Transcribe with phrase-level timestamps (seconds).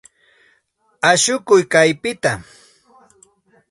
[1.11, 2.31] Ashukuy kaypita.